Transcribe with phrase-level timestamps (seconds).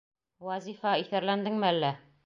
[0.47, 1.97] Вазифа, иҫәрләндеңме әллә?